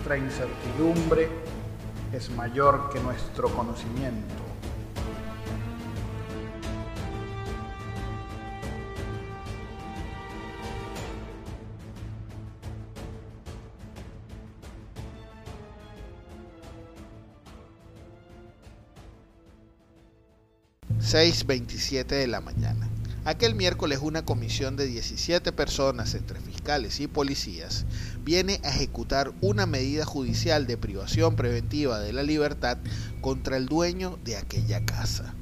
Nuestra 0.00 0.16
incertidumbre 0.16 1.28
es 2.10 2.30
mayor 2.30 2.88
que 2.90 3.00
nuestro 3.00 3.54
conocimiento. 3.54 4.34
...6.27 20.98 22.06
de 22.06 22.26
la 22.26 22.40
mañana. 22.40 22.88
Aquel 23.26 23.54
miércoles 23.54 23.98
una 24.00 24.24
comisión 24.24 24.76
de 24.76 24.86
17 24.86 25.52
personas 25.52 26.14
entre 26.14 26.40
fiscales 26.40 27.00
y 27.00 27.06
policías 27.06 27.84
viene 28.24 28.60
a 28.64 28.70
ejecutar 28.70 29.32
una 29.40 29.66
medida 29.66 30.04
judicial 30.04 30.66
de 30.66 30.76
privación 30.76 31.36
preventiva 31.36 32.00
de 32.00 32.12
la 32.12 32.22
libertad 32.22 32.78
contra 33.20 33.56
el 33.56 33.66
dueño 33.66 34.18
de 34.24 34.36
aquella 34.36 34.84
casa. 34.84 35.34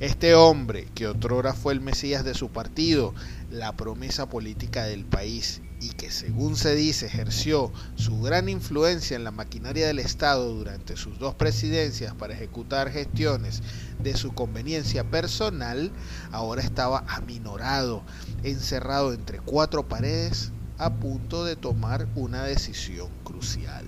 Este 0.00 0.34
hombre, 0.34 0.88
que 0.94 1.06
otrora 1.06 1.54
fue 1.54 1.72
el 1.72 1.80
Mesías 1.80 2.24
de 2.24 2.34
su 2.34 2.50
partido, 2.50 3.14
la 3.50 3.72
promesa 3.76 4.28
política 4.28 4.84
del 4.84 5.04
país 5.04 5.60
y 5.80 5.90
que 5.90 6.10
según 6.10 6.56
se 6.56 6.74
dice 6.74 7.06
ejerció 7.06 7.72
su 7.94 8.20
gran 8.20 8.48
influencia 8.48 9.16
en 9.16 9.24
la 9.24 9.30
maquinaria 9.30 9.86
del 9.86 9.98
Estado 9.98 10.52
durante 10.52 10.96
sus 10.96 11.18
dos 11.18 11.34
presidencias 11.34 12.14
para 12.14 12.34
ejecutar 12.34 12.90
gestiones 12.90 13.62
de 14.02 14.16
su 14.16 14.32
conveniencia 14.32 15.04
personal, 15.04 15.92
ahora 16.32 16.62
estaba 16.62 17.04
aminorado, 17.06 18.02
encerrado 18.42 19.12
entre 19.12 19.40
cuatro 19.40 19.86
paredes, 19.86 20.52
a 20.78 20.94
punto 20.94 21.44
de 21.44 21.56
tomar 21.56 22.08
una 22.14 22.44
decisión 22.44 23.08
crucial. 23.22 23.84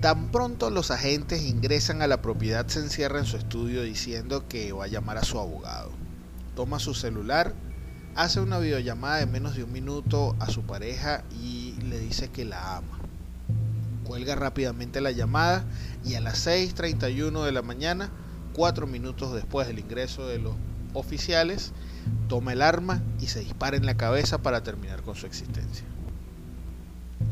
Tan 0.00 0.30
pronto 0.30 0.70
los 0.70 0.90
agentes 0.90 1.42
ingresan 1.42 2.02
a 2.02 2.06
la 2.06 2.22
propiedad 2.22 2.66
se 2.68 2.80
encierra 2.80 3.18
en 3.18 3.26
su 3.26 3.36
estudio 3.36 3.82
diciendo 3.82 4.46
que 4.48 4.72
va 4.72 4.84
a 4.84 4.88
llamar 4.88 5.18
a 5.18 5.24
su 5.24 5.38
abogado. 5.38 5.90
Toma 6.54 6.78
su 6.78 6.94
celular, 6.94 7.54
hace 8.14 8.40
una 8.40 8.58
videollamada 8.58 9.18
de 9.18 9.26
menos 9.26 9.56
de 9.56 9.64
un 9.64 9.72
minuto 9.72 10.36
a 10.40 10.50
su 10.50 10.62
pareja 10.62 11.24
y 11.40 11.74
le 11.82 11.98
dice 11.98 12.30
que 12.30 12.44
la 12.44 12.76
ama. 12.76 12.98
Cuelga 14.04 14.34
rápidamente 14.34 15.00
la 15.00 15.10
llamada 15.10 15.64
y 16.04 16.14
a 16.14 16.20
las 16.20 16.46
6.31 16.46 17.44
de 17.44 17.52
la 17.52 17.62
mañana, 17.62 18.10
cuatro 18.54 18.86
minutos 18.86 19.34
después 19.34 19.66
del 19.66 19.78
ingreso 19.78 20.26
de 20.26 20.38
los 20.38 20.54
oficiales, 20.94 21.72
toma 22.28 22.52
el 22.52 22.62
arma 22.62 23.02
y 23.20 23.26
se 23.26 23.40
dispara 23.40 23.76
en 23.76 23.86
la 23.86 23.96
cabeza 23.96 24.38
para 24.38 24.62
terminar 24.62 25.02
con 25.02 25.14
su 25.14 25.26
existencia. 25.26 25.84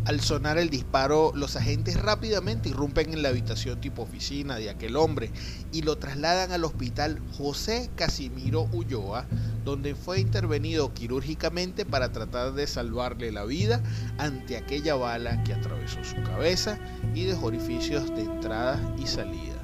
Al 0.05 0.21
sonar 0.21 0.57
el 0.59 0.71
disparo, 0.71 1.33
los 1.35 1.57
agentes 1.57 2.01
rápidamente 2.01 2.69
irrumpen 2.69 3.13
en 3.13 3.23
la 3.23 3.29
habitación 3.29 3.81
tipo 3.81 4.03
oficina 4.03 4.57
de 4.57 4.71
aquel 4.71 4.97
hombre 4.97 5.31
y 5.73 5.83
lo 5.83 5.97
trasladan 5.99 6.53
al 6.53 6.65
hospital 6.65 7.21
José 7.37 7.91
Casimiro 7.97 8.69
Ulloa, 8.73 9.27
donde 9.65 9.97
fue 9.97 10.21
intervenido 10.21 10.95
quirúrgicamente 10.95 11.85
para 11.85 12.13
tratar 12.13 12.53
de 12.53 12.69
salvarle 12.69 13.33
la 13.33 13.45
vida 13.45 13.83
ante 14.19 14.57
aquella 14.57 14.95
bala 14.95 15.43
que 15.43 15.55
atravesó 15.55 16.03
su 16.05 16.23
cabeza 16.23 16.79
y 17.15 17.25
dejó 17.25 17.47
orificios 17.47 18.09
de 18.15 18.23
entrada 18.23 18.81
y 18.99 19.07
salida. 19.09 19.55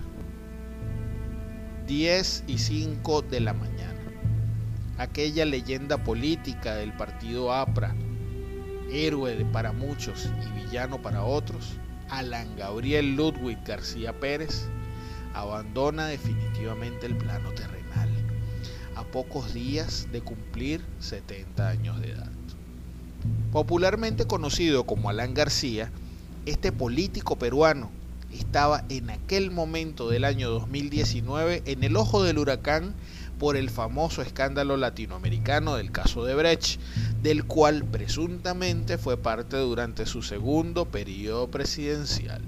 10 1.86 2.44
y 2.48 2.58
5 2.58 3.22
de 3.22 3.40
la 3.40 3.52
mañana. 3.52 3.91
Aquella 4.98 5.44
leyenda 5.44 6.04
política 6.04 6.75
del 6.75 6.92
partido 6.92 7.53
APRA, 7.53 7.94
héroe 8.91 9.44
para 9.47 9.72
muchos 9.72 10.28
y 10.47 10.64
villano 10.64 11.00
para 11.00 11.25
otros, 11.25 11.72
Alan 12.10 12.56
Gabriel 12.56 13.16
Ludwig 13.16 13.58
García 13.64 14.12
Pérez, 14.12 14.66
abandona 15.34 16.06
definitivamente 16.06 17.06
el 17.06 17.16
plano 17.16 17.52
terrenal, 17.52 18.10
a 18.94 19.04
pocos 19.04 19.54
días 19.54 20.08
de 20.12 20.20
cumplir 20.20 20.82
70 21.00 21.69
años 21.69 22.00
de 22.00 22.10
edad. 22.10 22.31
Popularmente 23.50 24.26
conocido 24.26 24.84
como 24.84 25.08
Alan 25.08 25.32
García, 25.32 25.91
este 26.44 26.70
político 26.70 27.36
peruano 27.36 27.91
estaba 28.32 28.84
en 28.88 29.10
aquel 29.10 29.50
momento 29.50 30.08
del 30.08 30.25
año 30.25 30.50
2019 30.50 31.62
en 31.66 31.84
el 31.84 31.97
ojo 31.97 32.22
del 32.22 32.38
huracán 32.38 32.94
por 33.42 33.56
el 33.56 33.70
famoso 33.70 34.22
escándalo 34.22 34.76
latinoamericano 34.76 35.75
del 35.75 35.91
caso 35.91 36.25
de 36.25 36.36
Brecht, 36.36 36.78
del 37.22 37.42
cual 37.44 37.82
presuntamente 37.82 38.98
fue 38.98 39.16
parte 39.16 39.56
durante 39.56 40.06
su 40.06 40.22
segundo 40.22 40.84
periodo 40.84 41.50
presidencial. 41.50 42.41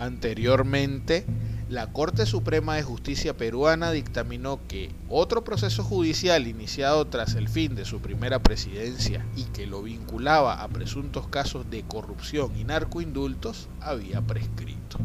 Anteriormente, 0.00 1.24
la 1.68 1.92
Corte 1.92 2.26
Suprema 2.26 2.74
de 2.74 2.82
Justicia 2.82 3.36
peruana 3.36 3.92
dictaminó 3.92 4.58
que 4.66 4.90
otro 5.08 5.44
proceso 5.44 5.84
judicial 5.84 6.48
iniciado 6.48 7.06
tras 7.06 7.36
el 7.36 7.48
fin 7.48 7.76
de 7.76 7.84
su 7.84 8.00
primera 8.00 8.40
presidencia 8.40 9.24
y 9.36 9.44
que 9.44 9.68
lo 9.68 9.84
vinculaba 9.84 10.64
a 10.64 10.66
presuntos 10.66 11.28
casos 11.28 11.70
de 11.70 11.84
corrupción 11.84 12.56
y 12.56 12.64
narcoindultos 12.64 13.68
había 13.80 14.20
prescrito. 14.20 14.98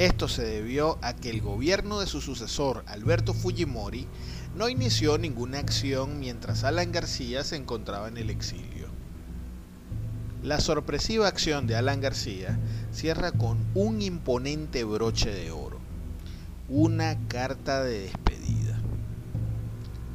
Esto 0.00 0.28
se 0.28 0.42
debió 0.42 0.98
a 1.02 1.12
que 1.12 1.28
el 1.28 1.42
gobierno 1.42 2.00
de 2.00 2.06
su 2.06 2.22
sucesor, 2.22 2.84
Alberto 2.86 3.34
Fujimori, 3.34 4.06
no 4.56 4.70
inició 4.70 5.18
ninguna 5.18 5.58
acción 5.58 6.18
mientras 6.18 6.64
Alan 6.64 6.90
García 6.90 7.44
se 7.44 7.56
encontraba 7.56 8.08
en 8.08 8.16
el 8.16 8.30
exilio. 8.30 8.88
La 10.42 10.58
sorpresiva 10.58 11.28
acción 11.28 11.66
de 11.66 11.76
Alan 11.76 12.00
García 12.00 12.58
cierra 12.92 13.30
con 13.30 13.58
un 13.74 14.00
imponente 14.00 14.84
broche 14.84 15.34
de 15.34 15.50
oro, 15.50 15.78
una 16.70 17.18
carta 17.28 17.84
de 17.84 17.98
despedida. 18.04 18.80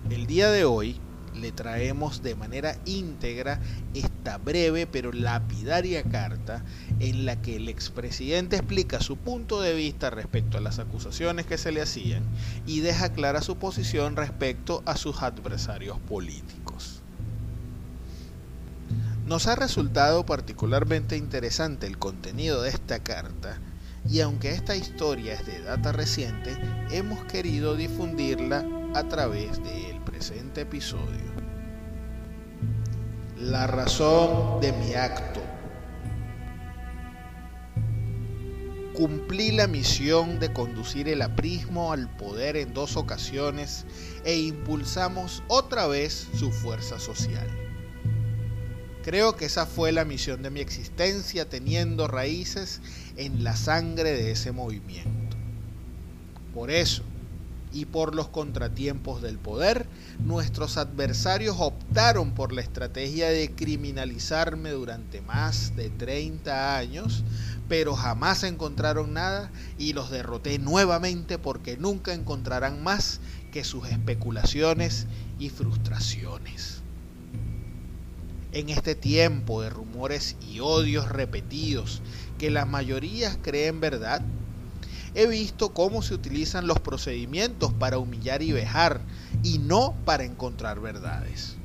El 0.09 0.25
día 0.25 0.49
de 0.49 0.65
hoy, 0.65 0.99
le 1.35 1.51
traemos 1.51 2.23
de 2.23 2.35
manera 2.35 2.77
íntegra 2.85 3.59
esta 3.93 4.37
breve 4.37 4.87
pero 4.87 5.11
lapidaria 5.11 6.03
carta 6.03 6.63
en 6.99 7.25
la 7.25 7.41
que 7.41 7.57
el 7.57 7.69
expresidente 7.69 8.55
explica 8.55 8.99
su 8.99 9.17
punto 9.17 9.61
de 9.61 9.73
vista 9.73 10.09
respecto 10.09 10.57
a 10.57 10.61
las 10.61 10.79
acusaciones 10.79 11.45
que 11.45 11.57
se 11.57 11.71
le 11.71 11.81
hacían 11.81 12.23
y 12.65 12.79
deja 12.79 13.13
clara 13.13 13.41
su 13.41 13.57
posición 13.57 14.15
respecto 14.15 14.83
a 14.85 14.97
sus 14.97 15.21
adversarios 15.21 15.99
políticos. 15.99 17.01
Nos 19.25 19.47
ha 19.47 19.55
resultado 19.55 20.25
particularmente 20.25 21.17
interesante 21.17 21.87
el 21.87 21.97
contenido 21.97 22.61
de 22.61 22.69
esta 22.69 22.99
carta 22.99 23.59
y 24.07 24.19
aunque 24.21 24.51
esta 24.51 24.75
historia 24.75 25.33
es 25.33 25.45
de 25.47 25.63
data 25.63 25.91
reciente, 25.91 26.55
hemos 26.91 27.25
querido 27.25 27.75
difundirla 27.75 28.63
a 28.95 29.03
través 29.09 29.61
del 29.61 29.99
presente 30.05 30.61
episodio. 30.61 31.35
La 33.37 33.67
razón 33.67 34.61
de 34.61 34.71
mi 34.71 34.93
acto. 34.93 35.41
Cumplí 38.93 39.51
la 39.51 39.67
misión 39.67 40.39
de 40.39 40.53
conducir 40.53 41.09
el 41.09 41.21
aprismo 41.21 41.91
al 41.91 42.09
poder 42.15 42.55
en 42.55 42.73
dos 42.73 42.95
ocasiones 42.95 43.85
e 44.23 44.37
impulsamos 44.37 45.43
otra 45.49 45.87
vez 45.87 46.29
su 46.33 46.53
fuerza 46.53 46.97
social. 46.97 47.49
Creo 49.03 49.35
que 49.35 49.43
esa 49.43 49.65
fue 49.65 49.91
la 49.91 50.05
misión 50.05 50.41
de 50.41 50.51
mi 50.51 50.61
existencia, 50.61 51.49
teniendo 51.49 52.07
raíces 52.07 52.79
en 53.17 53.43
la 53.43 53.57
sangre 53.57 54.13
de 54.13 54.31
ese 54.31 54.53
movimiento. 54.53 55.35
Por 56.53 56.71
eso, 56.71 57.03
y 57.73 57.85
por 57.85 58.15
los 58.15 58.29
contratiempos 58.29 59.21
del 59.21 59.37
poder, 59.37 59.87
nuestros 60.19 60.77
adversarios 60.77 61.57
optaron 61.59 62.33
por 62.33 62.53
la 62.53 62.61
estrategia 62.61 63.29
de 63.29 63.51
criminalizarme 63.51 64.71
durante 64.71 65.21
más 65.21 65.75
de 65.75 65.89
30 65.89 66.77
años, 66.77 67.23
pero 67.67 67.95
jamás 67.95 68.43
encontraron 68.43 69.13
nada 69.13 69.51
y 69.77 69.93
los 69.93 70.09
derroté 70.09 70.59
nuevamente 70.59 71.37
porque 71.37 71.77
nunca 71.77 72.13
encontrarán 72.13 72.83
más 72.83 73.19
que 73.51 73.63
sus 73.63 73.87
especulaciones 73.89 75.07
y 75.39 75.49
frustraciones. 75.49 76.81
En 78.51 78.69
este 78.69 78.95
tiempo 78.95 79.61
de 79.61 79.69
rumores 79.69 80.37
y 80.49 80.61
odios 80.61 81.09
repetidos 81.09 82.01
que 82.37 82.49
la 82.49 82.65
mayoría 82.65 83.37
creen 83.41 83.81
verdad, 83.81 84.21
he 85.15 85.27
visto 85.27 85.73
cómo 85.73 86.01
se 86.01 86.13
utilizan 86.13 86.67
los 86.67 86.79
procedimientos 86.79 87.73
para 87.73 87.97
humillar 87.97 88.43
y 88.43 88.51
vejar 88.51 89.01
y 89.43 89.59
no 89.59 89.95
para 90.03 90.25
encontrar 90.25 90.81
verdades. 90.81 91.55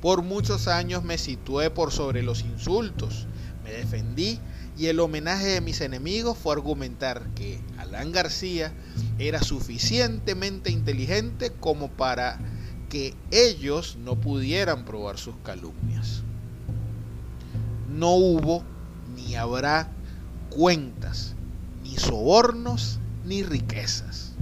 Por 0.00 0.22
muchos 0.22 0.68
años 0.68 1.02
me 1.02 1.18
situé 1.18 1.70
por 1.70 1.90
sobre 1.90 2.22
los 2.22 2.42
insultos, 2.42 3.26
me 3.64 3.72
defendí 3.72 4.38
y 4.78 4.86
el 4.86 5.00
homenaje 5.00 5.46
de 5.46 5.60
mis 5.60 5.80
enemigos 5.80 6.38
fue 6.38 6.54
argumentar 6.54 7.28
que 7.34 7.60
Alan 7.78 8.12
García 8.12 8.72
era 9.18 9.42
suficientemente 9.42 10.70
inteligente 10.70 11.52
como 11.58 11.90
para 11.90 12.38
que 12.88 13.14
ellos 13.32 13.96
no 13.96 14.20
pudieran 14.20 14.84
probar 14.84 15.18
sus 15.18 15.34
calumnias. 15.42 16.22
No 17.90 18.12
hubo 18.12 18.62
ni 19.16 19.34
habrá 19.34 19.90
cuentas 20.48 21.34
sobornos 22.08 22.98
ni 23.26 23.42
riquezas. 23.42 24.32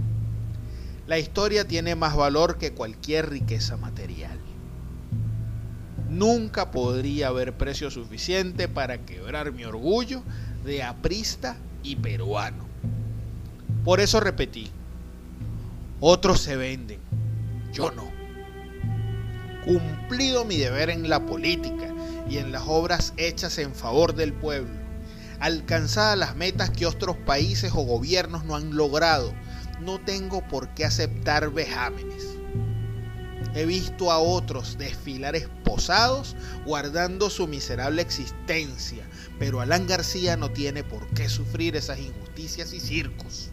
La 1.09 1.19
historia 1.19 1.67
tiene 1.67 1.97
más 1.97 2.15
valor 2.15 2.59
que 2.59 2.73
cualquier 2.73 3.29
riqueza 3.29 3.77
material. 3.77 4.39
Nunca 6.09 6.71
podría 6.71 7.29
haber 7.29 7.57
precio 7.57 7.91
suficiente 7.91 8.69
para 8.69 8.99
quebrar 8.99 9.53
mi 9.53 9.65
orgullo 9.65 10.23
de 10.65 10.85
aprista 10.85 11.57
y 11.83 11.97
peruano. 11.97 12.67
Por 13.85 13.99
eso 13.99 14.21
repetí, 14.21 14.71
otros 15.99 16.41
se 16.41 16.55
venden, 16.55 17.01
yo 17.73 17.91
no. 17.91 18.13
Cumplido 19.65 20.45
mi 20.45 20.57
deber 20.57 20.91
en 20.91 21.09
la 21.09 21.27
política 21.27 21.93
y 22.31 22.39
en 22.39 22.53
las 22.53 22.63
obras 22.67 23.13
hechas 23.17 23.59
en 23.59 23.75
favor 23.75 24.15
del 24.15 24.33
pueblo, 24.33 24.86
alcanzadas 25.41 26.19
las 26.19 26.37
metas 26.37 26.71
que 26.71 26.87
otros 26.87 27.17
países 27.17 27.73
o 27.75 27.83
gobiernos 27.83 28.45
no 28.45 28.57
han 28.57 28.77
logrado, 28.77 29.33
no 29.81 30.01
tengo 30.01 30.47
por 30.49 30.69
qué 30.75 30.85
aceptar 30.85 31.51
vejámenes. 31.53 32.37
He 33.55 33.65
visto 33.65 34.13
a 34.13 34.19
otros 34.19 34.77
desfilar 34.77 35.35
esposados 35.35 36.37
guardando 36.67 37.31
su 37.31 37.47
miserable 37.47 38.03
existencia, 38.03 39.09
pero 39.39 39.61
Alan 39.61 39.87
García 39.87 40.37
no 40.37 40.51
tiene 40.51 40.85
por 40.85 41.07
qué 41.09 41.29
sufrir 41.29 41.75
esas 41.75 41.99
injusticias 41.99 42.75
y 42.75 42.81
circos. 42.81 43.51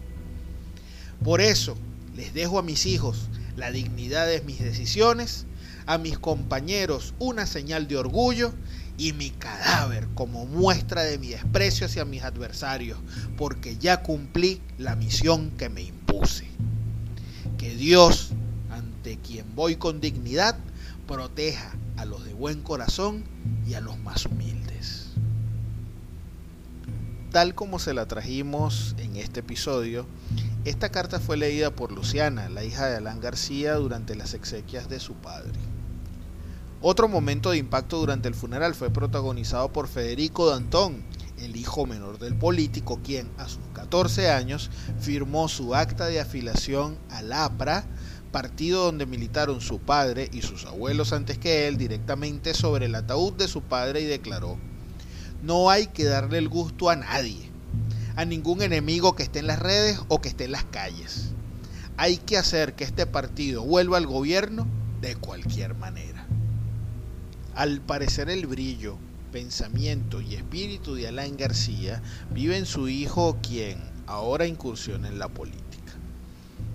Por 1.24 1.39
eso 1.39 1.77
les 2.15 2.33
dejo 2.33 2.59
a 2.59 2.63
mis 2.63 2.85
hijos 2.85 3.30
la 3.56 3.71
dignidad 3.71 4.27
de 4.27 4.41
mis 4.41 4.59
decisiones, 4.59 5.45
a 5.85 5.97
mis 5.97 6.19
compañeros 6.19 7.13
una 7.19 7.45
señal 7.45 7.88
de 7.88 7.97
orgullo 7.97 8.53
y 8.98 9.13
mi 9.13 9.31
cadáver 9.31 10.07
como 10.16 10.45
muestra 10.45 11.04
de 11.04 11.18
mi 11.18 11.30
desprecio 11.30 11.88
hacia 11.88 12.06
mis 12.06 12.24
adversarios, 12.24 13.00
porque 13.38 13.78
ya 13.78 14.04
cumplí 14.04 14.62
la 14.78 14.95
misión 14.95 15.51
que 15.51 15.69
me 15.69 15.81
impuse. 15.81 16.48
Que 17.57 17.75
Dios, 17.75 18.31
ante 18.69 19.18
quien 19.18 19.56
voy 19.56 19.75
con 19.75 20.00
dignidad, 20.00 20.57
proteja 21.07 21.72
a 21.98 22.06
los 22.06 22.24
de 22.25 22.34
buen 22.34 22.62
corazón 22.62 23.24
y 23.68 23.74
a 23.74 23.81
los 23.81 23.98
más 24.00 24.25
humildes. 24.25 25.07
Tal 27.31 27.56
como 27.56 27.80
se 27.80 27.95
la 27.95 28.06
trajimos 28.06 28.95
en 29.00 29.16
este 29.16 29.40
episodio, 29.40 30.06
esta 30.66 30.90
carta 30.90 31.19
fue 31.19 31.36
leída 31.36 31.72
por 31.72 31.92
Luciana, 31.92 32.48
la 32.48 32.63
hija 32.63 32.86
de 32.86 32.98
Alan 32.98 33.19
García, 33.19 33.74
durante 33.74 34.16
las 34.16 34.34
exequias 34.36 34.88
de 34.88 35.00
su 35.00 35.13
padre. 35.16 35.60
Otro 36.85 37.07
momento 37.07 37.51
de 37.51 37.59
impacto 37.59 37.97
durante 37.97 38.27
el 38.27 38.35
funeral 38.35 38.75
fue 38.75 38.89
protagonizado 38.89 39.71
por 39.71 39.88
Federico 39.88 40.50
Dantón, 40.50 41.01
el 41.38 41.56
hijo 41.56 41.85
menor 41.85 42.19
del 42.19 42.35
político, 42.35 43.00
quien 43.01 43.31
a 43.38 43.47
sus 43.47 43.63
14 43.71 44.30
años 44.30 44.69
firmó 45.00 45.47
su 45.47 45.75
acta 45.75 46.07
de 46.07 46.19
afiliación 46.19 46.97
al 47.09 47.31
APRA, 47.31 47.85
partido 48.33 48.83
donde 48.83 49.06
militaron 49.06 49.62
su 49.62 49.80
padre 49.80 50.30
y 50.33 50.41
sus 50.41 50.65
abuelos 50.65 51.13
antes 51.13 51.38
que 51.38 51.69
él 51.69 51.77
directamente 51.77 52.53
sobre 52.53 52.88
el 52.88 52.95
ataúd 52.95 53.31
de 53.31 53.47
su 53.47 53.62
padre 53.62 54.01
y 54.01 54.06
declaró, 54.06 54.57
no 55.41 55.69
hay 55.69 55.88
que 55.88 56.03
darle 56.03 56.38
el 56.38 56.50
gusto 56.50 56.89
a 56.89 56.97
nadie, 56.97 57.50
a 58.18 58.25
ningún 58.25 58.62
enemigo 58.62 59.15
que 59.15 59.24
esté 59.24 59.39
en 59.39 59.47
las 59.47 59.59
redes 59.59 60.01
o 60.09 60.19
que 60.19 60.27
esté 60.27 60.44
en 60.44 60.51
las 60.51 60.65
calles. 60.65 61.30
Hay 61.95 62.18
que 62.18 62.38
hacer 62.38 62.74
que 62.75 62.83
este 62.83 63.06
partido 63.06 63.63
vuelva 63.63 63.95
al 63.95 64.06
gobierno 64.06 64.68
de 65.00 65.15
cualquier 65.15 65.75
manera. 65.75 66.23
Al 67.56 67.82
parecer 67.82 68.32
el 68.32 68.48
brillo, 68.48 68.98
pensamiento 69.32 70.22
y 70.22 70.34
espíritu 70.34 70.96
de 70.96 71.08
Alain 71.08 71.38
García 71.38 72.02
vive 72.32 72.58
en 72.58 72.66
su 72.66 72.90
hijo 72.90 73.38
quien 73.48 73.78
ahora 74.08 74.48
incursiona 74.48 75.08
en 75.08 75.20
la 75.20 75.28
política. 75.28 75.94